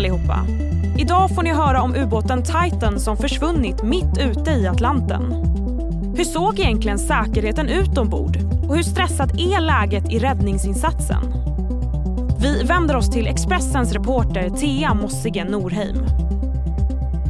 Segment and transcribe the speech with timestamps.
[0.00, 0.46] allihopa!
[0.98, 5.22] Idag får ni höra om ubåten Titan som försvunnit mitt ute i Atlanten.
[6.16, 8.36] Hur såg egentligen säkerheten ut ombord?
[8.68, 11.22] Och hur stressat är läget i räddningsinsatsen?
[12.38, 15.96] Vi vänder oss till Expressens reporter Thea Mossige Norheim.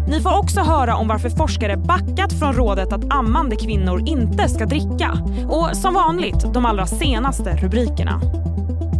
[0.08, 4.66] Ni får också höra om varför forskare backat från rådet att ammande kvinnor inte ska
[4.66, 5.18] dricka.
[5.48, 8.20] Och som vanligt de allra senaste rubrikerna.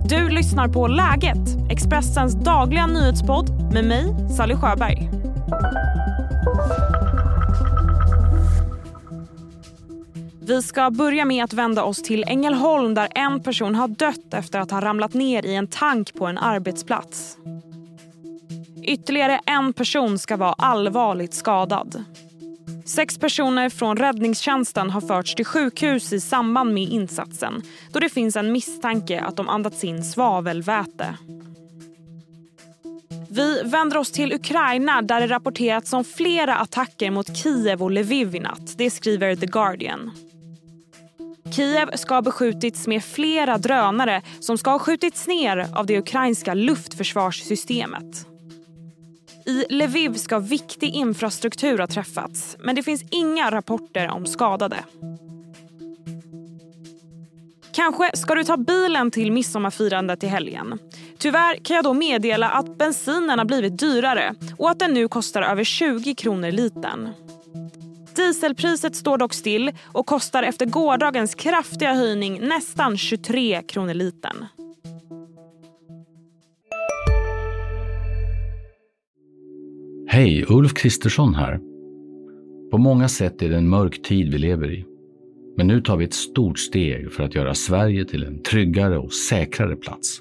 [0.05, 5.11] Du lyssnar på Läget, Expressens dagliga nyhetspodd med mig, Sally Sjöberg.
[10.41, 14.61] Vi ska börja med att vända oss till Ängelholm där en person har dött efter
[14.61, 17.37] att ha ramlat ner i en tank på en arbetsplats.
[18.83, 22.05] Ytterligare en person ska vara allvarligt skadad.
[22.85, 27.63] Sex personer från räddningstjänsten har förts till sjukhus i samband med insatsen
[27.93, 31.15] då det finns en misstanke att de andats in svavelväte.
[33.33, 38.35] Vi vänder oss till Ukraina där det rapporterats om flera attacker mot Kiev och Lviv
[38.35, 38.79] i natt.
[38.79, 40.11] Det skriver The Guardian.
[41.57, 46.55] Kiev ska ha beskjutits med flera drönare som ska ha skjutits ner av det ukrainska
[46.55, 48.27] luftförsvarssystemet.
[49.47, 54.77] I Lviv ska viktig infrastruktur ha träffats men det finns inga rapporter om skadade.
[57.73, 60.79] Kanske ska du ta bilen till midsommarfirandet i helgen.
[61.21, 65.43] Tyvärr kan jag då meddela att bensinen har blivit dyrare och att den nu kostar
[65.43, 67.09] över 20 kronor litern.
[68.17, 74.47] Dieselpriset står dock still och kostar efter gårdagens kraftiga höjning nästan 23 kronor litern.
[80.09, 81.61] Hej, Ulf Kristersson här.
[82.71, 84.85] På många sätt är det en mörk tid vi lever i.
[85.57, 89.13] Men nu tar vi ett stort steg för att göra Sverige till en tryggare och
[89.13, 90.21] säkrare plats.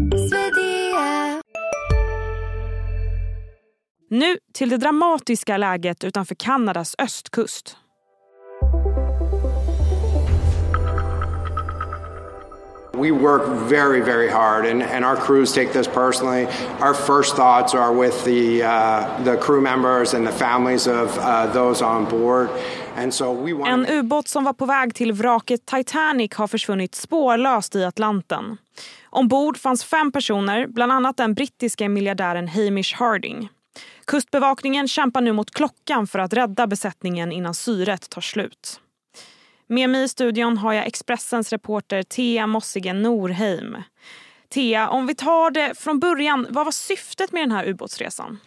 [4.13, 7.77] Nu till det dramatiska läget utanför Kanadas östkust.
[12.93, 16.47] We work very, very hard, and, and our crews take this personally.
[16.81, 21.53] Our first thoughts are with the, uh, the crew members and the families of uh,
[21.53, 22.49] those on board.
[22.95, 23.67] And so we want...
[23.67, 28.57] En ubåt som var på väg till vraket Titanic har försvunnit spårlöst i Atlanten.
[29.09, 33.49] Ombord fanns fem personer, bland annat den brittiska miljardären Hamish Harding.
[34.11, 38.81] Kustbevakningen kämpar nu mot klockan för att rädda besättningen innan syret tar slut.
[39.67, 43.77] Med mig i studion har jag Expressens reporter Thea Mossige Norheim.
[44.49, 48.39] Thea, om vi tar det från början, vad var syftet med den här ubåtsresan?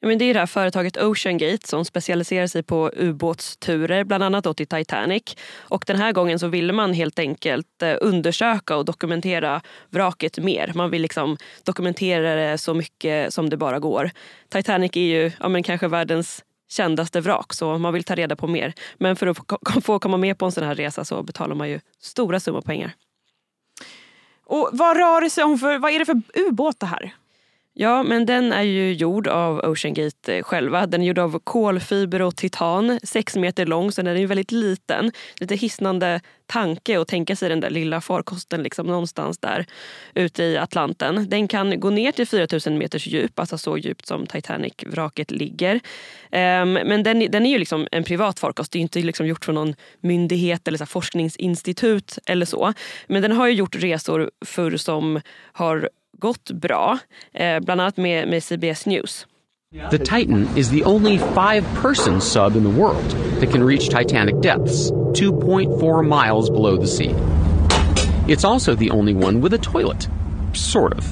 [0.00, 4.56] Ja, men det är det här företaget Oceangate som specialiserar sig på ubåtsturer, bland annat
[4.56, 5.22] till Titanic.
[5.56, 10.72] Och den här gången så ville man helt enkelt eh, undersöka och dokumentera vraket mer.
[10.74, 14.10] Man vill liksom dokumentera det så mycket som det bara går.
[14.48, 18.46] Titanic är ju ja, men kanske världens kändaste vrak så man vill ta reda på
[18.46, 18.72] mer.
[18.98, 21.80] Men för att få komma med på en sån här resa så betalar man ju
[22.00, 22.92] stora summor pengar.
[24.44, 27.14] Och vad rör det sig om för, vad är det för ubåt det här?
[27.78, 30.86] Ja, men den är ju gjord av Oceangate eh, själva.
[30.86, 35.12] Den är gjord av kolfiber och titan, sex meter lång så den är väldigt liten.
[35.40, 39.66] Lite hisnande tanke att tänka sig den där lilla farkosten liksom någonstans där
[40.14, 41.26] ute i Atlanten.
[41.28, 45.74] Den kan gå ner till 4000 meters djup, alltså så djupt som Titanic-vraket ligger.
[45.74, 49.44] Um, men den, den är ju liksom en privat farkost, det är inte liksom gjort
[49.44, 52.72] för någon myndighet eller så forskningsinstitut eller så.
[53.06, 55.20] Men den har ju gjort resor förr som
[55.52, 55.88] har
[56.18, 56.98] gått bra,
[57.34, 59.26] eh, bland annat med, med CBS News.
[59.90, 63.10] The Titan is the only five person sub in the world
[63.40, 67.14] that can reach Titanic depths, 2.4 miles below the sea.
[68.28, 70.08] It's also the only one with a toilet.
[70.52, 71.04] Sort of.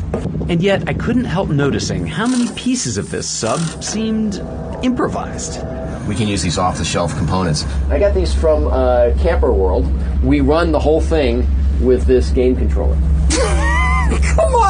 [0.48, 4.40] And yet, I couldn't help noticing how many pieces of this sub seemed
[4.82, 5.60] improvised.
[6.08, 7.64] We can use these off the shelf components.
[7.90, 9.86] I got these from uh, Camper World.
[10.22, 11.46] We run the whole thing
[11.80, 12.96] with this game controller.
[13.30, 14.63] Come on!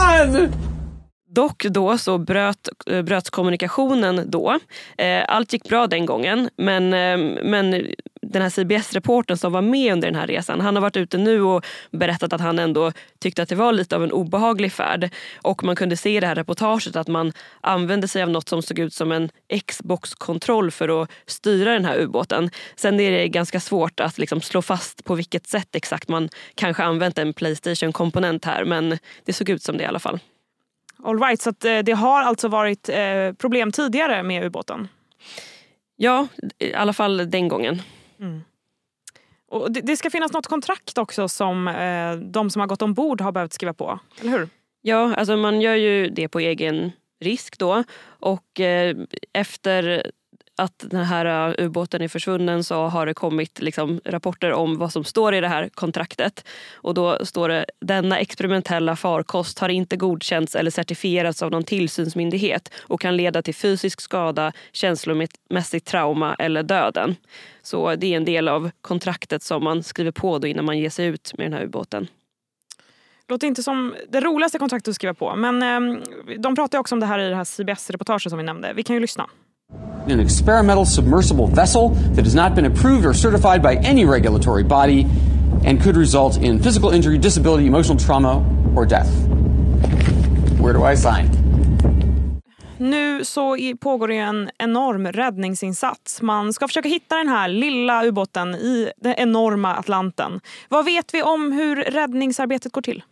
[1.34, 4.58] Dock då så bröt, eh, bröts kommunikationen då.
[4.99, 7.87] Eh, allt gick bra den gången men, eh, men
[8.35, 11.43] den här CBS-reporten som var med under den här resan, han har varit ute nu
[11.43, 15.11] och berättat att han ändå tyckte att det var lite av en obehaglig färd.
[15.43, 18.63] Och man kunde se i det här reportaget att man använde sig av något som
[18.63, 19.31] såg ut som en
[19.67, 22.51] Xbox-kontroll för att styra den här ubåten.
[22.77, 26.83] Sen är det ganska svårt att liksom slå fast på vilket sätt exakt man kanske
[26.83, 30.19] använt en Playstation-komponent här men det såg ut som det i alla fall.
[31.05, 34.89] All right, så eh, det har alltså varit eh, problem tidigare med ubåten?
[35.97, 36.27] Ja,
[36.59, 37.83] i alla fall den gången.
[38.20, 38.40] Mm.
[39.49, 43.20] Och det, det, ska finnas något kontrakt också som eh, de som har gått ombord
[43.20, 44.49] har behövt skriva på, eller hur?
[44.82, 47.84] Ja, alltså man gör ju det på egen risk då.
[48.05, 48.96] Och eh,
[49.32, 50.11] efter
[50.56, 54.93] att den här eh, ubåten är försvunnen så har det kommit liksom, rapporter om vad
[54.93, 56.49] som står i det här kontraktet.
[56.75, 62.73] Och då står det denna experimentella farkost har inte godkänts eller certifierats av någon tillsynsmyndighet
[62.81, 67.17] och kan leda till fysisk skada, känslomässigt trauma eller döden.
[67.62, 70.91] Så det är en del av kontraktet som man skriver på då innan man ger
[70.91, 72.07] sig ut med den här ubåten.
[73.29, 76.03] Låter inte som det roligaste kontraktet att skriva på men eh,
[76.39, 78.73] de pratar också om det här i det här CBS-reportaget som vi nämnde.
[78.73, 79.29] Vi kan ju lyssna
[80.12, 85.06] an experimental submersible vessel that has not been approved or certified by any regulatory body
[85.65, 88.43] and could result in physical injury, disability, emotional trauma,
[88.77, 89.11] or death.
[90.61, 91.31] Where do I sign?
[92.79, 96.23] Nu så pågår det en enorm räddningsinsats.
[96.23, 100.41] Man ska försöka hitta den här lilla ubåten i den enorma Atlanten.
[100.69, 103.03] Vad vet vi om hur räddningsarbetet går till?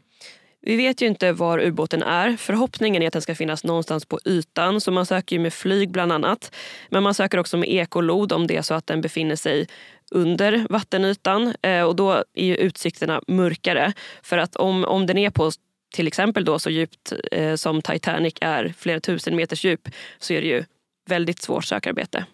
[0.64, 2.36] Vi vet ju inte var ubåten är.
[2.36, 4.80] Förhoppningen är att den ska finnas någonstans på ytan.
[4.80, 6.54] Så man söker med flyg bland annat.
[6.88, 9.66] Men man söker också med ekolod om det är så att den befinner sig
[10.10, 11.54] under vattenytan.
[11.62, 13.92] Eh, och då är ju utsikterna mörkare.
[14.22, 15.50] För att om, om den är på
[15.94, 19.88] till exempel då så djupt eh, som Titanic är, flera tusen meters djup,
[20.18, 20.64] så är det ju
[21.08, 22.24] väldigt svårt sökarbete.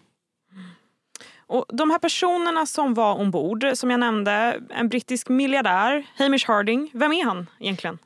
[1.47, 6.91] Och de här personerna som var ombord, som jag nämnde, en brittisk miljardär, Hamish Harding,
[6.93, 7.97] vem är han egentligen?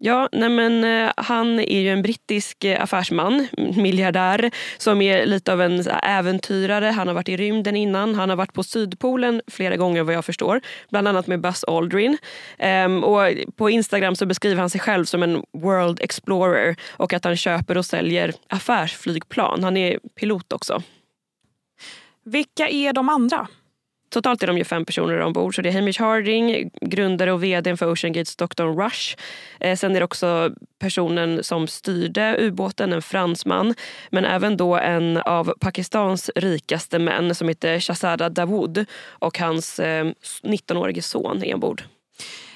[0.00, 5.52] Ja, nej men, eh, han är ju en brittisk eh, affärsman, miljardär som är lite
[5.52, 6.86] av en äventyrare.
[6.86, 8.14] Han har varit i rymden innan.
[8.14, 10.60] Han har varit på Sydpolen flera gånger vad jag förstår.
[10.90, 12.18] Bland annat med Buzz Aldrin.
[12.86, 17.24] Um, och på Instagram så beskriver han sig själv som en world explorer och att
[17.24, 19.64] han köper och säljer affärsflygplan.
[19.64, 20.82] Han är pilot också.
[22.24, 23.48] Vilka är de andra?
[24.10, 25.54] Totalt är de ju fem personer ombord.
[25.54, 29.16] Så det är Hamish Harding, grundare och vd för Ocean Gate Stockton Rush.
[29.60, 33.74] Eh, sen är det också personen som styrde ubåten, en fransman.
[34.10, 40.04] Men även då en av Pakistans rikaste män som heter Shahzada Dawood och hans eh,
[40.42, 41.82] 19-årige son är ombord.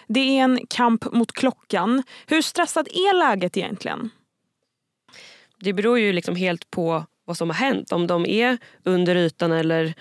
[0.06, 2.02] Det är en kamp mot klockan.
[2.26, 4.10] Hur stressat är läget egentligen?
[5.60, 7.93] Det beror ju liksom helt på vad som har hänt.
[7.93, 9.94] Om de är under ytan eller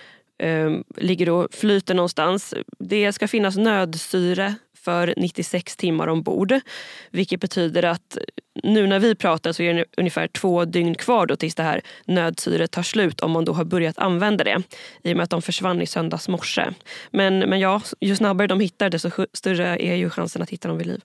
[0.97, 2.53] ligger och flyter någonstans.
[2.79, 6.59] Det ska finnas nödsyre för 96 timmar ombord.
[7.11, 8.17] Vilket betyder att
[8.63, 11.81] nu när vi pratar så är det ungefär två dygn kvar då tills det här
[12.05, 14.63] nödsyret tar slut om man då har börjat använda det.
[15.03, 16.65] I och med att de försvann i söndags morse.
[17.11, 20.77] Men, men ja, ju snabbare de hittar desto större är ju chansen att hitta dem
[20.77, 21.01] vid liv.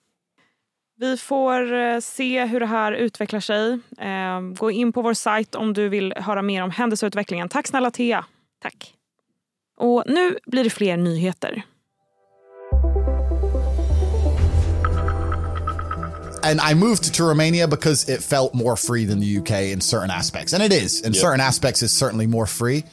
[0.98, 3.78] Vi får eh, se hur det här utvecklar sig.
[3.98, 7.48] Eh, gå in på vår sajt om du vill höra mer om händelseutvecklingen.
[7.48, 8.24] Tack snälla Thea.
[8.62, 8.95] Tack.
[9.76, 11.64] Och nu blir det fler nyheter.
[16.46, 20.10] and I moved to Romania because it felt more free than the UK in certain
[20.10, 20.52] aspects.
[20.54, 21.02] And it is.
[21.02, 21.20] In yep.
[21.20, 22.84] certain aspects, it's certainly more free.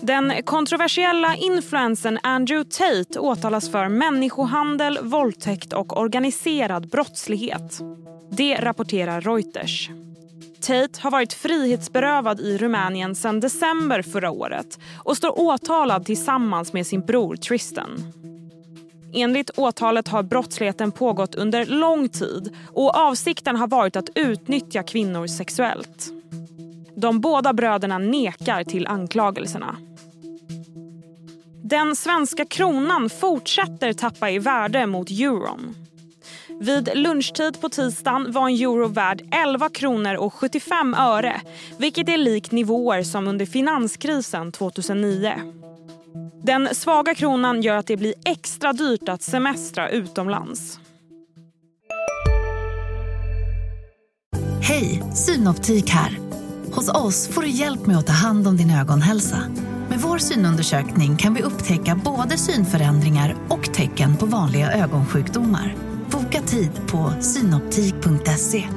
[0.00, 7.80] Den kontroversiella influensen Andrew Tate åtalas för människohandel, våldtäkt och organiserad brottslighet.
[8.30, 9.90] Det rapporterar Reuters.
[10.60, 16.86] Tate har varit frihetsberövad i Rumänien sedan december förra året och står åtalad tillsammans med
[16.86, 18.12] sin bror Tristan.
[19.12, 25.26] Enligt åtalet har brottsligheten pågått under lång tid och avsikten har varit att utnyttja kvinnor
[25.26, 26.12] sexuellt.
[26.96, 29.76] De båda bröderna nekar till anklagelserna.
[31.62, 35.74] Den svenska kronan fortsätter tappa i värde mot euron.
[36.60, 41.40] Vid lunchtid på tisdagen var en euro värd 11 kronor och 75 öre
[41.78, 45.32] vilket är likt nivåer som under finanskrisen 2009.
[46.42, 50.78] Den svaga kronan gör att det blir extra dyrt att semestra utomlands.
[54.62, 56.18] Hej, Synoptik här.
[56.72, 59.38] Hos oss får du hjälp med att ta hand om din ögonhälsa.
[59.88, 65.87] Med vår synundersökning kan vi upptäcka både synförändringar och tecken på vanliga ögonsjukdomar.
[66.32, 68.68] Boka tid på synoptik.se.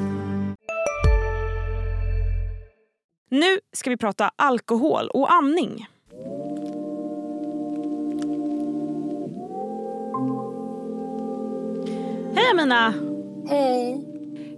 [3.29, 5.88] Nu ska vi prata alkohol och amning.
[12.36, 12.93] Hej Amina!
[13.50, 14.05] Hej.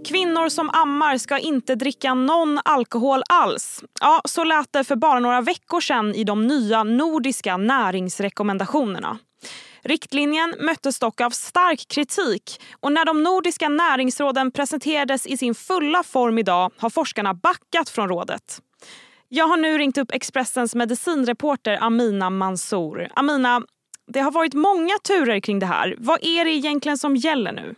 [0.04, 3.84] Kvinnor som ammar ska inte dricka någon alkohol alls.
[4.00, 9.18] Ja, så lät det för bara några veckor sedan i de nya nordiska näringsrekommendationerna.
[9.84, 16.02] Riktlinjen möttes dock av stark kritik och när de nordiska näringsråden presenterades i sin fulla
[16.02, 18.60] form idag har forskarna backat från rådet.
[19.28, 23.08] Jag har nu ringt upp Expressens medicinreporter Amina Mansour.
[23.14, 23.62] Amina,
[24.06, 25.94] det har varit många turer kring det här.
[25.98, 27.74] Vad är det egentligen som gäller nu?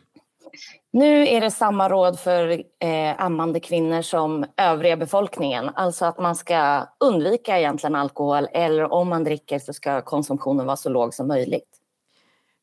[0.92, 2.48] Nu är det samma råd för
[2.80, 5.70] eh, ammande kvinnor som övriga befolkningen.
[5.74, 10.76] Alltså att man ska undvika egentligen alkohol eller om man dricker så ska konsumtionen vara
[10.76, 11.68] så låg som möjligt.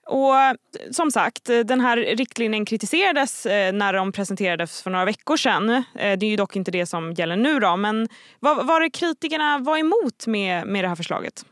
[0.05, 0.53] Och eh,
[0.91, 5.83] som sagt, eh, den här riktlinjen kritiserades eh, när de presenterades för några veckor sedan.
[5.93, 8.07] Det är ju dock inte det som gäller nu då, men
[8.39, 11.45] vad var det kritikerna var emot med, med det här förslaget?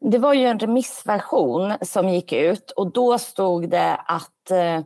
[0.00, 4.80] Det var ju en remissversion som gick ut och då stod det att eh,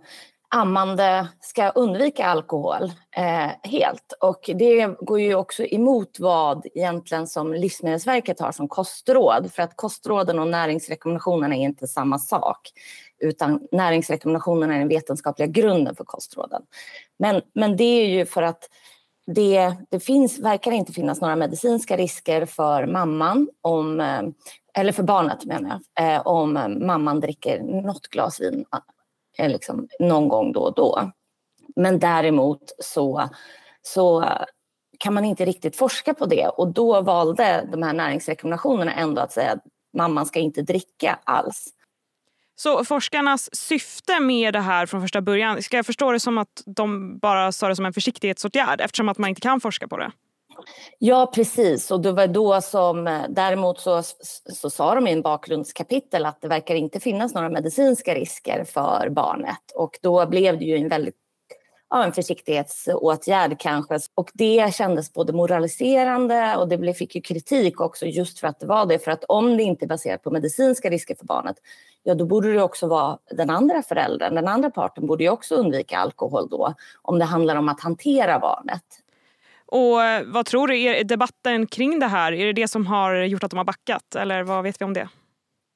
[0.55, 2.83] ammande ska undvika alkohol
[3.17, 4.13] eh, helt.
[4.21, 9.53] Och det går ju också emot vad egentligen som Livsmedelsverket har som kostråd.
[9.53, 12.71] För att kostråden och näringsrekommendationerna är inte samma sak.
[13.21, 16.63] Utan näringsrekommendationerna är den vetenskapliga grunden för kostråden.
[17.19, 18.69] Men, men det är ju för att
[19.27, 24.23] det, det finns, verkar inte finnas några medicinska risker för mamman, om, eh,
[24.79, 26.53] eller för barnet menar jag, eh, om
[26.87, 28.65] mamman dricker något glas vin
[29.39, 31.13] Eh, liksom, någon gång då och då.
[31.77, 33.29] Men däremot så,
[33.83, 34.25] så
[34.99, 39.33] kan man inte riktigt forska på det och då valde de här näringsrekommendationerna ändå att
[39.33, 39.65] säga att
[39.97, 41.69] mamman ska inte dricka alls.
[42.57, 46.63] Så forskarnas syfte med det här från första början, ska jag förstå det som att
[46.67, 50.13] de bara sa det som en försiktighetsåtgärd eftersom att man inte kan forska på det?
[50.99, 51.91] Ja, precis.
[51.91, 54.03] Och det var då som, eh, däremot så,
[54.53, 59.09] så sa de i en bakgrundskapitel att det verkar inte finnas några medicinska risker för
[59.11, 59.73] barnet.
[59.75, 61.17] Och då blev det ju en väldigt
[61.95, 63.99] ja, en försiktighetsåtgärd kanske.
[64.15, 68.67] Och det kändes både moraliserande och det fick ju kritik också just för att det
[68.67, 68.99] var det.
[68.99, 71.57] För att om det inte är baserat på medicinska risker för barnet,
[72.03, 75.55] ja då borde det också vara den andra föräldern, den andra parten borde ju också
[75.55, 76.75] undvika alkohol då.
[77.03, 78.85] Om det handlar om att hantera barnet.
[79.75, 83.45] Och vad tror du, är debatten kring det här, är det det som har gjort
[83.45, 84.15] att de har backat?
[84.15, 85.09] Eller vad vet vi om det?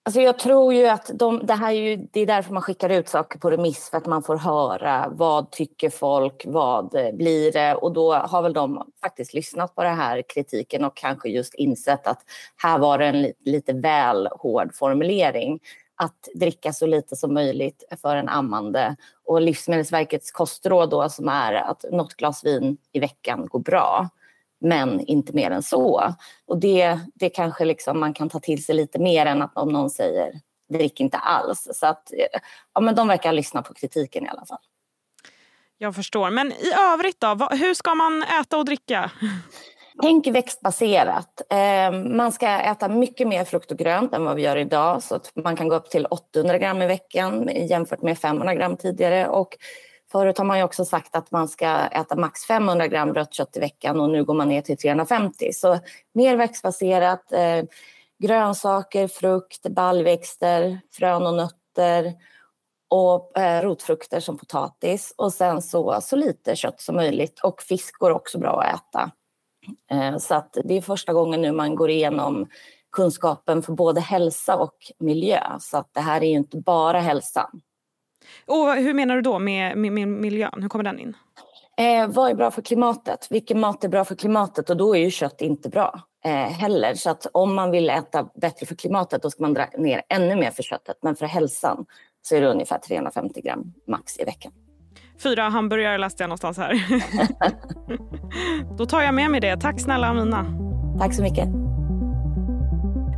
[0.04, 2.90] Alltså jag tror ju att de, det, här är ju, det är därför man skickar
[2.90, 7.74] ut saker på remiss, för att man får höra vad tycker folk, vad blir det?
[7.74, 12.06] Och då har väl de faktiskt lyssnat på den här kritiken och kanske just insett
[12.06, 12.22] att
[12.56, 15.60] här var det en lite väl hård formulering
[15.98, 18.96] att dricka så lite som möjligt för en ammande.
[19.24, 24.08] Och Livsmedelsverkets kostråd då som är att något glas vin i veckan går bra,
[24.60, 26.14] men inte mer än så.
[26.46, 29.72] Och det, det kanske liksom man kan ta till sig lite mer än att om
[29.72, 31.68] någon säger drick inte alls.
[31.74, 32.12] Så att,
[32.74, 34.58] ja, men de verkar lyssna på kritiken i alla fall.
[35.78, 36.30] Jag förstår.
[36.30, 39.10] Men i övrigt då, hur ska man äta och dricka?
[40.02, 41.42] Tänk växtbaserat.
[41.50, 45.02] Ehm, man ska äta mycket mer frukt och grönt än vad vi gör idag.
[45.02, 48.76] Så att man kan gå upp till 800 gram i veckan jämfört med 500 gram
[48.76, 49.28] tidigare.
[49.28, 49.56] Och
[50.12, 53.56] förut har man ju också sagt att man ska äta max 500 gram rött kött
[53.56, 55.52] i veckan och nu går man ner till 350.
[55.52, 55.78] Så
[56.14, 57.32] mer växtbaserat.
[57.32, 57.66] Ehm,
[58.18, 62.14] grönsaker, frukt, baljväxter, frön och nötter
[62.88, 67.40] och eh, rotfrukter som potatis och sen så, så lite kött som möjligt.
[67.42, 69.10] Och fisk går också bra att äta.
[69.90, 72.46] Eh, så att det är första gången nu man går igenom
[72.92, 75.40] kunskapen för både hälsa och miljö.
[75.60, 77.60] Så att det här är ju inte bara hälsan.
[78.46, 80.62] Och hur menar du då med, med, med miljön?
[80.62, 81.16] Hur kommer den in?
[81.78, 83.26] Eh, vad är bra för klimatet?
[83.30, 84.70] Vilken mat är bra för klimatet?
[84.70, 86.94] Och då är ju kött inte bra eh, heller.
[86.94, 90.36] Så att om man vill äta bättre för klimatet då ska man dra ner ännu
[90.36, 90.96] mer för köttet.
[91.02, 91.86] Men för hälsan
[92.22, 94.52] så är det ungefär 350 gram max i veckan.
[95.22, 96.84] Fyra hamburgare läste jag någonstans här.
[98.78, 99.56] Då tar jag med mig det.
[99.56, 100.46] Tack snälla Amina.
[100.98, 101.48] Tack så mycket.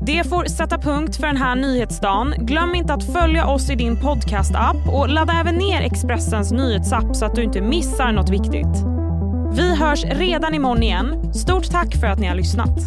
[0.07, 2.35] Det får sätta punkt för den här nyhetsdagen.
[2.39, 7.25] Glöm inte att följa oss i din podcast-app och ladda även ner Expressens nyhetsapp så
[7.25, 8.85] att du inte missar något viktigt.
[9.53, 11.35] Vi hörs redan imorgon igen.
[11.35, 12.79] Stort tack för att ni har lyssnat.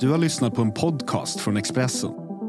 [0.00, 2.21] Du har lyssnat på en podcast från Expressen.